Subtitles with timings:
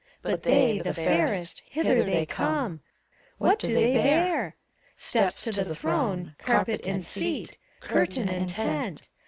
[0.23, 2.79] But they, the fairest, Hither they come:
[3.37, 4.55] What do they bear?
[4.95, 9.09] Steps to the throne Carpet and seat, Curtain and tent.